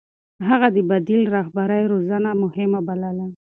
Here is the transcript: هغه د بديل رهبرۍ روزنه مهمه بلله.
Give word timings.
هغه 0.47 0.67
د 0.75 0.77
بديل 0.89 1.21
رهبرۍ 1.35 1.83
روزنه 1.93 2.29
مهمه 2.43 2.79
بلله. 2.87 3.27